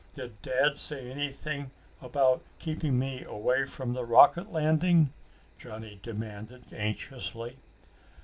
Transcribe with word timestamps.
"Did 0.15 0.41
Dad 0.41 0.77
say 0.77 1.11
anything 1.11 1.69
about 2.01 2.41
keeping 2.57 2.97
me 2.97 3.23
away 3.23 3.67
from 3.67 3.93
the 3.93 4.03
rocket 4.03 4.51
landing?" 4.51 5.13
Johnny 5.59 5.99
demanded 6.01 6.73
anxiously. 6.73 7.57